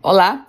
[0.00, 0.46] Olá,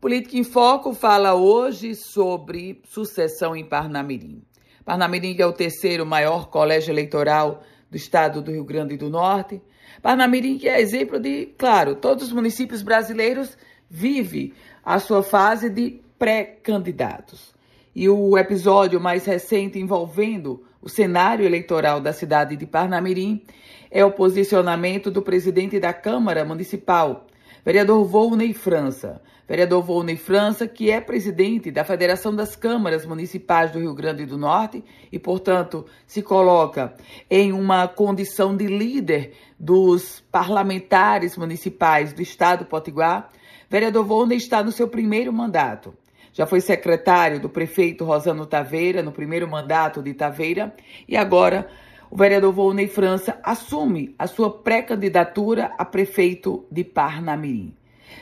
[0.00, 4.42] Política em Foco fala hoje sobre sucessão em Parnamirim.
[4.84, 9.62] Parnamirim é o terceiro maior colégio eleitoral do estado do Rio Grande do Norte.
[10.02, 13.56] Parnamirim é exemplo de, claro, todos os municípios brasileiros
[13.88, 14.52] vivem
[14.84, 17.54] a sua fase de pré-candidatos.
[17.94, 23.40] E o episódio mais recente envolvendo o cenário eleitoral da cidade de Parnamirim
[23.88, 27.28] é o posicionamento do presidente da Câmara Municipal,
[27.64, 29.20] Vereador Volney França.
[29.46, 34.38] Vereador Volney França, que é presidente da Federação das Câmaras Municipais do Rio Grande do
[34.38, 36.94] Norte e, portanto, se coloca
[37.28, 43.28] em uma condição de líder dos parlamentares municipais do Estado do Potiguar.
[43.68, 45.92] Vereador Volney está no seu primeiro mandato.
[46.32, 50.72] Já foi secretário do prefeito Rosano Taveira no primeiro mandato de Taveira
[51.08, 51.68] e agora
[52.10, 57.72] o vereador Volney França assume a sua pré-candidatura a prefeito de Parnamirim.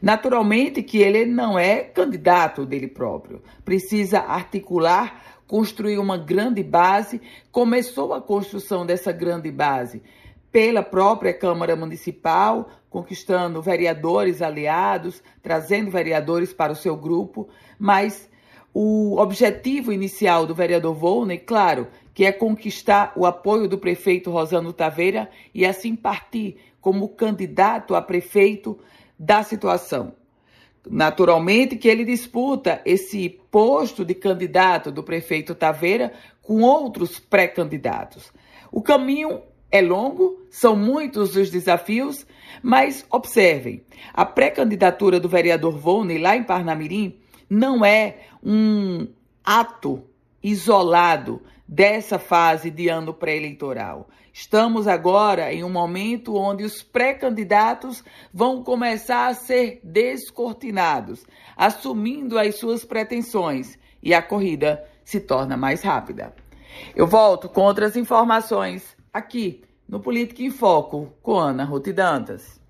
[0.00, 7.20] Naturalmente que ele não é candidato dele próprio, precisa articular, construir uma grande base,
[7.52, 10.02] começou a construção dessa grande base
[10.50, 18.30] pela própria Câmara Municipal, conquistando vereadores aliados, trazendo vereadores para o seu grupo, mas
[18.72, 24.72] o objetivo inicial do vereador Volney, claro, que é conquistar o apoio do prefeito Rosano
[24.72, 28.78] Taveira e assim partir como candidato a prefeito
[29.18, 30.14] da situação.
[30.88, 36.12] Naturalmente que ele disputa esse posto de candidato do prefeito Taveira
[36.42, 38.32] com outros pré-candidatos.
[38.70, 42.26] O caminho é longo, são muitos os desafios,
[42.62, 47.18] mas observem, a pré-candidatura do vereador Volney lá em Parnamirim
[47.48, 49.08] não é um
[49.42, 50.04] ato
[50.44, 54.10] isolado dessa fase de ano pré-eleitoral.
[54.30, 61.24] Estamos agora em um momento onde os pré-candidatos vão começar a ser descortinados,
[61.56, 66.34] assumindo as suas pretensões e a corrida se torna mais rápida.
[66.94, 72.60] Eu volto com outras informações aqui no Política em Foco com Ana Ruth Dantas.